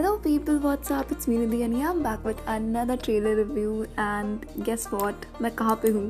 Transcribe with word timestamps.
Hello 0.00 0.16
people, 0.16 0.58
what's 0.60 0.90
up? 0.90 1.10
It's 1.12 1.28
me 1.28 1.36
Nidhi 1.36 1.62
and 1.62 1.76
I'm 1.76 2.02
back 2.02 2.24
with 2.24 2.38
another 2.46 2.96
trailer 2.96 3.36
review 3.36 3.86
and 3.98 4.46
guess 4.64 4.86
what? 4.92 5.26
मैं 5.42 5.50
कहाँ 5.56 5.74
पे 5.82 5.88
हूँ? 5.88 6.04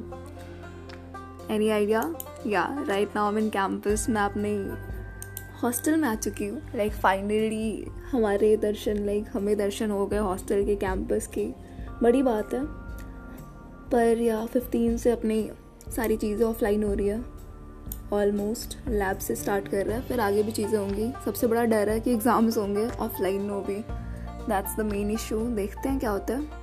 Any 1.50 1.72
idea? 1.72 2.02
Yeah, 2.44 2.76
right 2.90 3.14
now 3.16 3.24
I'm 3.30 3.40
in 3.40 3.50
campus. 3.56 4.08
मैं 4.08 4.22
अपने 4.22 4.52
hostel 5.62 5.96
में 5.96 6.08
आ 6.08 6.14
चुकी 6.14 6.46
हूँ 6.46 6.60
लाइक 6.74 6.90
like, 6.90 7.02
फाइनली 7.02 7.86
हमारे 8.12 8.56
दर्शन 8.56 9.04
लाइक 9.06 9.22
like, 9.24 9.36
हमें 9.36 9.56
दर्शन 9.58 9.90
हो 9.90 10.06
गए 10.06 10.18
हॉस्टल 10.18 10.64
के 10.66 10.76
कैंपस 10.76 11.26
की 11.38 11.52
बड़ी 12.02 12.22
बात 12.22 12.54
है 12.54 12.64
पर 13.90 14.22
या 14.22 14.46
फिफ्टीन 14.46 14.96
से 14.96 15.10
अपनी 15.10 15.50
सारी 15.96 16.16
चीज़ें 16.16 16.46
ऑफलाइन 16.46 16.84
हो 16.84 16.94
रही 16.94 17.08
है 17.08 17.22
ऑलमोस्ट 18.12 18.76
लैब 18.88 19.18
से 19.18 19.34
स्टार्ट 19.36 19.68
कर 19.68 19.86
रहा 19.86 19.96
है 19.96 20.02
फिर 20.02 20.20
आगे 20.20 20.42
भी 20.42 20.52
चीज़ें 20.52 20.78
होंगी। 20.78 21.12
सबसे 21.24 21.46
बड़ा 21.46 21.64
डर 21.64 21.88
है 21.88 22.00
कि 22.00 22.12
एग्ज़ाम्स 22.12 22.56
होंगे 22.58 22.86
ऑफलाइन 22.86 23.42
में 23.42 23.62
भी 23.64 23.76
दैट्स 24.48 24.76
द 24.76 24.86
मेन 24.92 25.10
इशू 25.10 25.38
देखते 25.56 25.88
हैं 25.88 25.98
क्या 25.98 26.10
होता 26.10 26.34
है। 26.34 26.58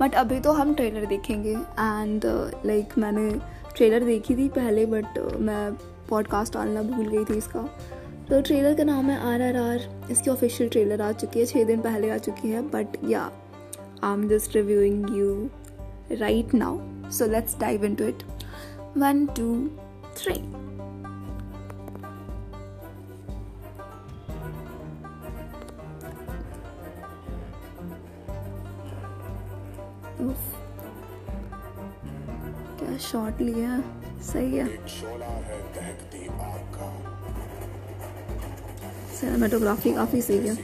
बट 0.00 0.14
अभी 0.14 0.40
तो 0.40 0.52
हम 0.52 0.74
ट्रेलर 0.74 1.06
देखेंगे। 1.06 1.52
एंड 1.52 2.24
लाइक 2.24 2.84
uh, 2.84 2.90
like, 2.90 2.98
मैंने 2.98 3.30
ट्रेलर 3.76 4.04
देखी 4.04 4.36
थी 4.36 4.48
पहले 4.48 4.86
बट 4.86 5.18
uh, 5.18 5.36
मैं 5.36 5.72
पॉडकास्ट 6.08 6.54
डालना 6.54 6.82
भूल 6.82 7.08
गई 7.08 7.24
थी 7.24 7.36
इसका। 7.38 7.68
तो 8.30 8.40
ट्रेलर 8.40 8.74
का 8.74 8.84
नाम 8.84 9.10
है 9.10 9.18
आर 9.26 9.42
आर 9.42 9.56
आर 9.56 10.08
इसकी 10.10 10.30
ऑफिशियल 10.30 10.70
ट्रेलर 10.70 11.02
आ 11.02 11.10
चुकी 11.12 11.40
है। 11.40 11.46
छः 11.46 11.64
दिन 11.64 11.80
पहले 11.80 12.10
आ 12.10 12.16
चुकी 12.18 12.50
है। 12.50 12.62
But 12.70 12.96
yeah 13.08 13.30
I 14.04 14.12
am 14.12 14.28
just 14.28 14.56
reviewing 14.56 15.16
you 15.16 15.48
right 16.12 16.54
now 16.54 17.10
so 17.10 17.26
let's 17.26 17.58
dive 17.60 17.84
into 17.94 18.04
it 18.04 18.22
one 18.96 19.26
two 19.26 19.48
three. 20.18 20.42
क्या 32.78 32.96
शॉट 32.98 33.40
लिया? 33.40 33.80
सही 34.22 34.56
है। 34.56 34.66
सिनेमाटोग्राफी 39.16 39.92
काफ़ी 39.94 40.22
सही 40.22 40.48
है। 40.48 40.54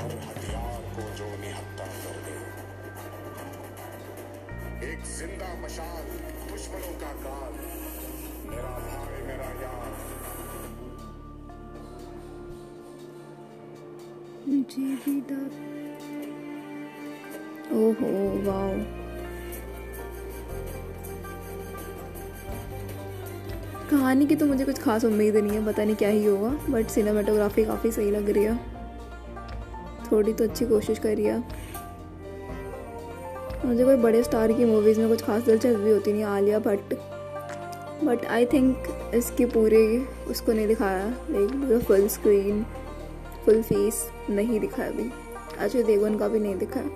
एक 0.00 0.39
ज़िंदा 5.20 5.48
मशाल, 5.62 6.04
दुश्मनों 6.50 6.92
का 7.00 7.08
काल 7.22 7.56
मेरा 8.50 8.70
भाई, 8.84 9.22
मेरा 9.26 9.48
यार। 9.62 9.90
मुझे 14.48 14.86
भी 15.04 15.16
ओहो, 17.80 18.12
वाओ। 18.42 18.72
कहानी 23.90 24.26
की 24.26 24.36
तो 24.36 24.46
मुझे 24.46 24.64
कुछ 24.64 24.82
खास 24.82 25.04
उम्मीद 25.04 25.36
नहीं 25.36 25.52
है, 25.52 25.66
पता 25.66 25.84
नहीं 25.84 25.96
क्या 25.96 26.08
ही 26.08 26.24
होगा 26.24 26.50
बट 26.72 26.86
सिनेमाटोग्राफी 26.88 27.64
काफ़ी 27.64 27.92
सही 27.92 28.10
लग 28.10 28.30
रही 28.30 28.44
है। 28.44 28.56
थोड़ी 30.12 30.32
तो 30.32 30.44
अच्छी 30.44 30.66
कोशिश 30.66 30.98
करी 30.98 31.24
है 31.24 31.69
मुझे 33.64 33.84
कोई 33.84 33.96
बड़े 33.96 34.22
स्टार 34.22 34.52
की 34.52 34.64
मूवीज़ 34.64 35.00
में 35.00 35.08
कुछ 35.08 35.22
खास 35.22 35.42
दिलचस्पी 35.42 35.90
होती 35.90 36.12
नहीं, 36.12 36.22
Alia 36.22 36.58
Bhatt. 36.58 36.94
But 38.04 38.24
I 38.26 38.46
think 38.46 38.84
इसकी 39.14 39.44
पूरी, 39.44 39.98
उसको 40.28 40.52
नहीं 40.52 40.66
दिखाया। 40.66 41.06
Like 41.30 41.82
full 41.82 42.08
screen 42.08 42.64
full 43.44 43.62
face 43.62 44.10
नहीं 44.30 44.60
दिखाया 44.60 44.88
अभी। 44.88 45.10
अजय 45.58 45.82
देवगन 45.82 46.18
का 46.18 46.28
भी 46.28 46.40
नहीं 46.40 46.54
दिखाया। 46.58 46.86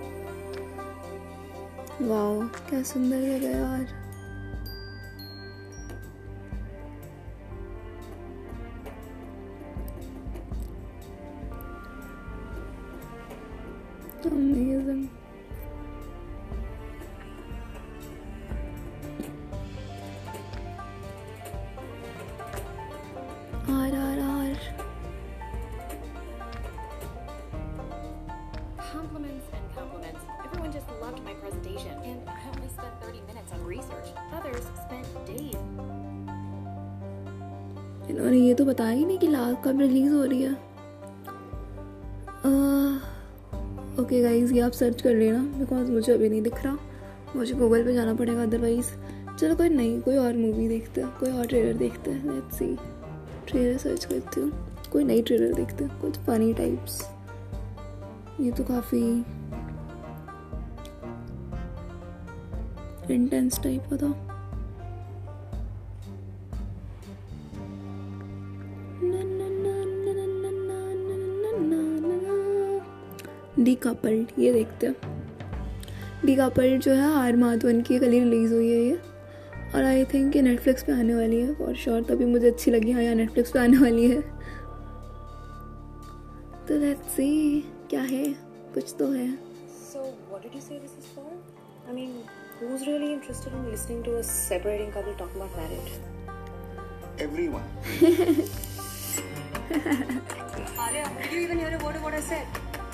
वाह 2.03 2.47
क्या 2.69 2.83
सुंदर 2.83 3.21
जगह 3.21 3.51
यार। 3.51 4.05
Amazing 14.27 15.24
presentation, 31.75 31.99
and 32.05 32.29
I 32.29 32.39
only 32.55 32.69
spent 32.69 32.95
30 33.03 33.21
minutes 33.27 33.53
on 33.53 33.65
research. 33.65 34.09
Others 34.33 34.65
spent 34.85 35.07
days. 35.27 35.57
इन्होंने 38.11 38.39
ये 38.39 38.55
तो 38.55 38.65
बताया 38.65 38.91
ही 38.91 39.05
नहीं 39.05 39.19
कि 39.19 39.27
लाल 39.29 39.55
कब 39.65 39.81
रिलीज़ 39.81 40.13
हो 40.13 40.25
रही 40.25 40.43
है। 40.43 40.53
ओके 44.03 44.21
गाइज़ 44.23 44.53
ये 44.55 44.61
आप 44.61 44.73
सर्च 44.73 45.03
कर 45.03 45.15
लेना 45.15 45.39
बिकॉज़ 45.59 45.91
मुझे 45.91 46.13
अभी 46.13 46.29
नहीं 46.29 46.43
दिख 46.43 46.63
रहा। 46.65 46.77
मुझे 47.37 47.55
गूगल 47.55 47.85
पे 47.85 47.95
जाना 47.95 48.15
पड़ेगा 48.15 48.43
अदरवाइज़ 48.43 48.91
चलो 49.39 49.55
कोई 49.57 49.69
नहीं 49.69 50.01
कोई 50.03 50.17
और 50.17 50.37
मूवी 50.37 50.69
देखते 50.69 51.01
हैं 51.01 51.11
कोई 51.21 51.31
और 51.31 51.47
ट्रेलर 51.47 51.73
देखते 51.79 52.11
हैं 52.11 52.33
लेट्स 52.33 52.59
सी 52.59 52.77
ट्रेलर 53.49 53.79
सर्च 53.79 54.05
करती 54.05 54.41
हूँ। 54.41 54.51
कोई 54.93 55.05
नई 55.05 55.23
ट्रेलर 55.23 55.55
देखते 55.55 55.85
हैं 55.85 56.01
कुछ 56.01 56.19
फनी 56.27 56.53
टाइप्स 56.55 57.03
ये 58.41 58.51
तो 58.51 58.65
काफ़ी 58.65 59.03
इंटेंस 63.11 63.63
टाइप 63.63 63.83
का 63.91 63.97
था 63.97 64.31
डी 73.59 73.75
कपल्ड 73.75 74.29
ये 74.39 74.53
देखते 74.53 74.87
हैं। 74.87 74.97
डी 76.25 76.35
कपल्ड 76.37 76.81
जो 76.83 76.93
है 76.93 77.13
आर 77.15 77.37
माधवन 77.37 77.81
की 77.83 77.99
कल 77.99 78.11
रिलीज़ 78.11 78.55
हुई 78.55 78.71
है 78.71 78.81
ये। 78.81 78.95
और 79.75 79.85
आई 79.85 80.05
थिंक 80.05 80.37
ये 80.37 80.43
नेटफ्लिक्स 80.43 80.83
पे 80.83 80.93
आने 80.93 81.15
वाली 81.15 81.41
है 81.41 81.55
फॉर 81.55 81.75
श्योर 81.75 82.03
तभी 82.03 82.25
मुझे 82.25 82.47
अच्छी 82.51 82.71
लगी। 82.71 82.93
हाँ 82.93 83.03
यहाँ 83.03 83.15
नेटफ्लिक्स 83.15 83.51
पे 83.51 83.59
आने 83.59 83.79
वाली 83.79 84.11
है। 84.11 84.21
तो 86.69 86.79
लेट्स 86.79 87.09
सी 87.09 87.61
क्या 87.91 88.03
है? 88.03 88.25
कुछ 88.75 88.95
तो 88.99 89.11
है। 89.11 89.39
So, 89.93 90.01
what 90.31 90.43
did 90.45 90.55
you 90.55 90.63
say 90.63 90.79
this 90.79 90.95
is 91.01 91.07
for? 91.17 91.31
I 91.91 91.95
mean, 91.97 92.11
who's 92.61 92.87
really 92.87 93.13
interested 93.13 93.53
in 93.53 93.71
listening 93.71 94.03
to 94.05 94.17
a 94.17 94.23
separating 94.23 94.93
couple 94.93 95.15
talk 95.15 95.35
about 95.35 95.55
marriage? 95.57 95.93
Everyone. 97.19 97.65
Arya, 100.79 101.11
did 101.23 101.33
you 101.33 101.41
even 101.41 101.59
hear 101.59 101.77
a 101.79 101.85
word 101.85 101.97
of 101.97 102.03
what 102.03 102.15
I 102.15 102.21
said? 102.21 102.47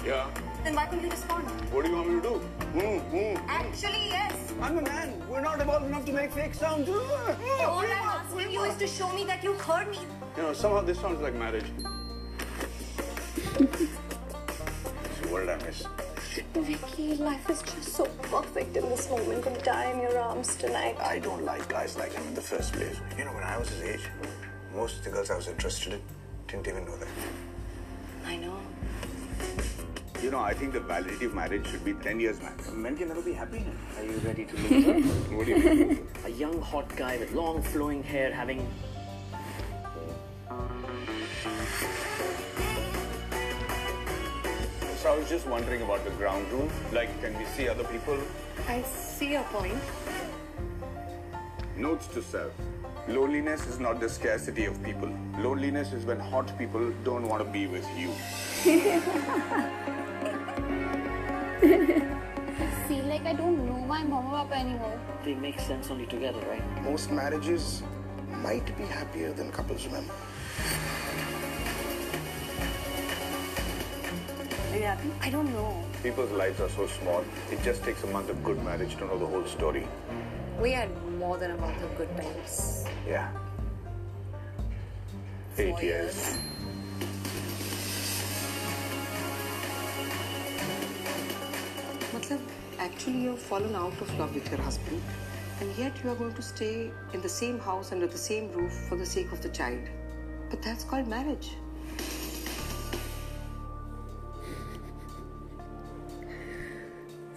Yeah. 0.04 0.30
Then 0.64 0.74
why 0.74 0.86
couldn't 0.86 1.04
you 1.04 1.10
respond? 1.10 1.48
What 1.72 1.84
do 1.84 1.90
you 1.90 1.96
want 1.96 2.10
me 2.10 2.20
to 2.20 2.28
do? 2.28 2.34
Hmm, 2.38 2.98
hmm. 3.10 3.36
Actually, 3.48 4.08
yes. 4.08 4.52
I'm 4.60 4.78
a 4.78 4.82
man. 4.82 5.22
We're 5.28 5.40
not 5.40 5.60
evolved 5.60 5.86
enough 5.86 6.04
to 6.06 6.12
make 6.12 6.32
fake 6.32 6.54
sounds. 6.54 6.88
All 6.88 7.78
I'm 7.78 7.90
asking 7.90 8.50
you 8.52 8.64
is 8.64 8.76
to 8.76 8.86
show 8.86 9.12
me 9.12 9.24
that 9.24 9.42
you 9.42 9.54
heard 9.54 9.90
me. 9.90 9.98
You 10.36 10.42
know, 10.42 10.52
somehow 10.52 10.82
this 10.82 11.00
sounds 11.00 11.20
like 11.20 11.34
marriage. 11.34 11.66
so 13.56 15.28
what 15.30 15.40
did 15.40 15.50
I 15.50 15.56
miss? 15.64 15.84
Vicky, 16.30 17.16
life 17.16 17.50
is 17.50 17.60
just 17.62 17.94
so 17.94 18.04
perfect 18.22 18.76
in 18.76 18.88
this 18.88 19.10
moment 19.10 19.42
to 19.42 19.50
die 19.64 19.90
in 19.90 20.00
your 20.00 20.16
arms 20.16 20.54
tonight. 20.54 20.96
I 21.00 21.18
don't 21.18 21.44
like 21.44 21.68
guys 21.68 21.96
like 21.96 22.12
him 22.12 22.24
in 22.28 22.34
the 22.34 22.40
first 22.40 22.72
place. 22.72 23.00
You 23.18 23.24
know, 23.24 23.32
when 23.32 23.42
I 23.42 23.58
was 23.58 23.68
his 23.68 23.82
age, 23.82 24.08
most 24.72 24.98
of 24.98 25.04
the 25.04 25.10
girls 25.10 25.30
I 25.30 25.36
was 25.36 25.48
interested 25.48 25.94
in 25.94 26.00
didn't 26.46 26.68
even 26.68 26.84
know 26.84 26.96
that. 26.96 27.08
I 28.26 28.36
know. 28.36 28.58
You 30.22 30.30
know, 30.30 30.38
I 30.38 30.54
think 30.54 30.72
the 30.72 30.80
validity 30.80 31.24
of 31.24 31.34
marriage 31.34 31.66
should 31.66 31.84
be 31.84 31.94
10 31.94 32.20
years 32.20 32.40
max. 32.40 32.70
Men 32.70 32.96
can 32.96 33.08
never 33.08 33.22
be 33.22 33.32
happy. 33.32 33.64
Are 33.98 34.04
you 34.04 34.16
ready 34.18 34.44
to 34.44 34.54
meet 34.56 34.84
her? 34.84 34.92
What 35.36 35.46
do 35.46 35.52
you 35.52 35.58
mean? 35.58 36.08
a 36.24 36.28
young, 36.28 36.60
hot 36.60 36.94
guy 36.94 37.16
with 37.16 37.32
long, 37.32 37.60
flowing 37.62 38.04
hair 38.04 38.32
having. 38.32 38.68
I 45.10 45.16
was 45.18 45.28
just 45.28 45.44
wondering 45.48 45.82
about 45.82 46.04
the 46.04 46.10
ground 46.10 46.48
room. 46.52 46.70
Like, 46.92 47.08
can 47.20 47.36
we 47.36 47.44
see 47.44 47.68
other 47.68 47.82
people? 47.82 48.16
I 48.68 48.82
see 48.82 49.32
your 49.32 49.42
point. 49.42 49.82
Notes 51.76 52.06
to 52.14 52.22
self. 52.22 52.52
Loneliness 53.08 53.66
is 53.66 53.80
not 53.80 53.98
the 53.98 54.08
scarcity 54.08 54.66
of 54.66 54.80
people. 54.84 55.10
Loneliness 55.36 55.92
is 55.92 56.04
when 56.04 56.20
hot 56.20 56.56
people 56.56 56.92
don't 57.02 57.26
want 57.26 57.44
to 57.44 57.50
be 57.50 57.66
with 57.66 57.88
you. 57.98 58.10
I 62.62 62.70
feel 62.86 63.04
like 63.06 63.26
I 63.26 63.32
don't 63.32 63.66
know 63.66 63.80
my 63.80 64.04
mama 64.04 64.30
papa 64.30 64.54
anymore. 64.54 64.96
They 65.24 65.34
make 65.34 65.58
sense 65.58 65.90
only 65.90 66.06
together, 66.06 66.38
right? 66.48 66.62
Most 66.84 67.10
marriages 67.10 67.82
might 68.28 68.78
be 68.78 68.84
happier 68.84 69.32
than 69.32 69.50
couples 69.50 69.84
remember. 69.86 70.14
Are? 74.90 74.98
I 75.22 75.30
don't 75.30 75.52
know. 75.52 75.84
People's 76.02 76.32
lives 76.32 76.60
are 76.60 76.68
so 76.68 76.86
small. 76.88 77.24
It 77.52 77.62
just 77.62 77.84
takes 77.84 78.02
a 78.02 78.08
month 78.08 78.28
of 78.28 78.42
good 78.42 78.62
marriage 78.64 78.96
to 78.96 79.04
know 79.04 79.18
the 79.18 79.26
whole 79.26 79.46
story. 79.46 79.86
We 80.60 80.72
had 80.72 80.90
more 81.18 81.38
than 81.38 81.52
a 81.52 81.56
month 81.56 81.80
of 81.82 81.96
good 81.96 82.10
times. 82.16 82.84
Yeah. 83.06 83.30
Eight 85.58 85.70
Four 85.70 85.82
years. 85.82 86.38
Matlab, 92.12 92.40
actually 92.80 93.20
you've 93.20 93.38
fallen 93.38 93.76
out 93.76 94.00
of 94.00 94.18
love 94.18 94.34
with 94.34 94.50
your 94.50 94.60
husband 94.60 95.00
and 95.60 95.76
yet 95.76 95.92
you 96.02 96.10
are 96.10 96.16
going 96.16 96.34
to 96.34 96.42
stay 96.42 96.90
in 97.14 97.20
the 97.20 97.28
same 97.28 97.60
house 97.60 97.92
under 97.92 98.08
the 98.08 98.18
same 98.18 98.50
roof 98.52 98.72
for 98.88 98.96
the 98.96 99.06
sake 99.06 99.30
of 99.30 99.40
the 99.40 99.50
child. 99.50 99.88
But 100.50 100.62
that's 100.62 100.82
called 100.82 101.06
marriage. 101.06 101.50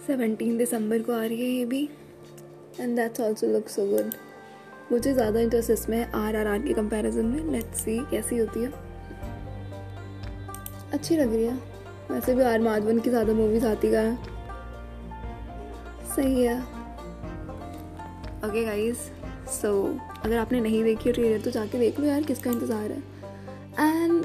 Seventeen 0.06 0.56
दिसंबर 0.58 1.02
को 1.02 1.12
आ 1.12 1.24
रही 1.24 1.40
है 1.42 1.50
ये 1.50 1.64
भी। 1.64 1.88
And 2.80 2.96
that's 2.96 3.20
also 3.20 3.46
look 3.46 3.68
so 3.68 3.86
good 3.86 4.14
मुझे 4.92 5.12
ज़्यादा 5.12 5.40
interest 5.40 5.70
इसमें 5.70 5.96
है 5.98 6.10
आर 6.16 6.36
आर 6.36 6.46
आर 6.46 6.58
के 6.62 6.74
कंपैरिजन 6.74 7.26
में। 7.26 7.52
लेट्स 7.52 7.84
सी 7.84 7.98
कैसी 8.10 8.38
होती 8.38 8.62
है। 8.62 8.72
अच्छी 10.92 11.16
लग 11.16 11.34
रही 11.34 11.44
है। 11.44 11.54
वैसे 12.10 12.34
भी 12.34 12.42
आर 12.42 12.60
माधवन 12.60 12.98
की 13.00 13.10
ज़्यादा 13.10 13.32
मूवीज़ 13.32 13.66
आती 13.66 13.90
का 13.92 14.00
है। 14.00 14.16
सही 16.14 16.42
है। 16.42 16.60
ओके 18.44 18.64
गाइस 18.64 19.10
सो 19.52 19.70
अगर 20.24 20.36
आपने 20.38 20.60
नहीं 20.60 20.82
देखी 20.84 21.12
ट्रेलर 21.12 21.40
तो 21.40 21.50
जाके 21.50 21.78
देख 21.78 22.00
लो 22.00 22.06
यार, 22.06 22.22
किसका 22.22 22.50
इंतज़ार 22.50 22.90
है। 22.90 23.02
एंड 23.80 24.24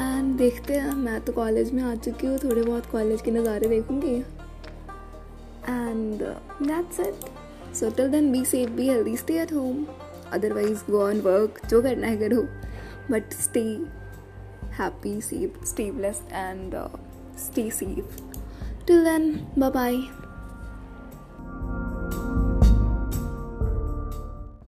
एंड 0.00 0.36
देखते 0.36 0.74
हैं, 0.74 0.94
मैं 0.94 1.20
तो 1.24 1.32
कॉलेज 1.32 1.72
में 1.72 1.82
आ 1.82 1.94
चुकी 1.94 2.26
हूँ, 2.26 2.38
थोड़े 2.38 2.62
बहुत 2.62 2.86
कॉलेज 2.92 3.20
के 3.22 3.30
नज़ारे 3.30 3.68
देखूँगी। 3.68 4.14
And 5.68 6.22
that's 6.62 7.00
it 7.00 7.74
so 7.74 7.90
till 7.90 8.08
then 8.10 8.30
be 8.32 8.44
safe 8.44 8.70
be 8.70 8.88
healthy 8.88 9.16
stay 9.16 9.38
at 9.42 9.52
home 9.52 9.84
otherwise 10.32 10.90
go 10.90 11.02
on 11.02 11.20
work 11.20 11.60
जो 11.70 11.82
करना 11.82 12.06
है 12.06 12.16
करो। 12.18 12.42
But 13.10 13.32
stay 13.34 13.62
happy 14.78 15.20
safe 15.20 15.64
stay 15.66 15.90
blessed 15.90 16.32
and 16.32 16.74
stay 17.40 17.70
safe 17.70 18.20
till 18.86 19.04
then 19.04 19.32
bye 19.58 19.70
bye 19.70 19.96